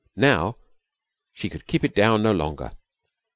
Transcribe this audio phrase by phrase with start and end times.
[0.15, 0.57] Now
[1.31, 2.71] she could keep it down no longer.